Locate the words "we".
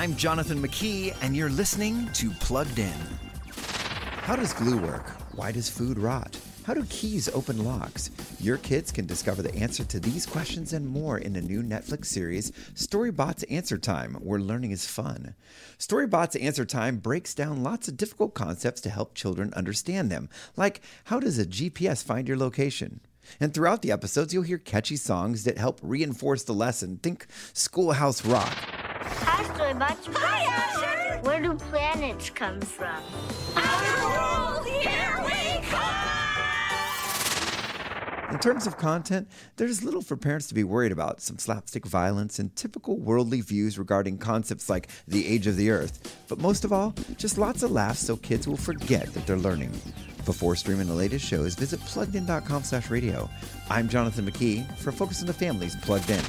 35.24-35.60